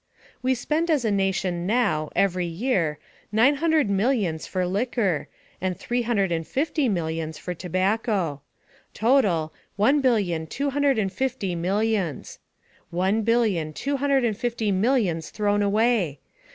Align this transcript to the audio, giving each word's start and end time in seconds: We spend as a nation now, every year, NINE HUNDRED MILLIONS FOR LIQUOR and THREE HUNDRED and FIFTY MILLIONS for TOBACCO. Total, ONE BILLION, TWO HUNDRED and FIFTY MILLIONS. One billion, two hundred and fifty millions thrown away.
We 0.41 0.55
spend 0.55 0.89
as 0.89 1.05
a 1.05 1.11
nation 1.11 1.67
now, 1.67 2.09
every 2.15 2.47
year, 2.47 2.97
NINE 3.31 3.57
HUNDRED 3.57 3.87
MILLIONS 3.87 4.47
FOR 4.47 4.65
LIQUOR 4.65 5.27
and 5.61 5.77
THREE 5.77 6.01
HUNDRED 6.01 6.31
and 6.31 6.47
FIFTY 6.47 6.89
MILLIONS 6.89 7.37
for 7.37 7.53
TOBACCO. 7.53 8.41
Total, 8.95 9.53
ONE 9.75 10.01
BILLION, 10.01 10.47
TWO 10.47 10.71
HUNDRED 10.71 10.97
and 10.97 11.13
FIFTY 11.13 11.53
MILLIONS. 11.53 12.39
One 12.89 13.21
billion, 13.21 13.73
two 13.73 13.97
hundred 13.97 14.23
and 14.25 14.35
fifty 14.35 14.71
millions 14.71 15.29
thrown 15.29 15.61
away. 15.61 16.19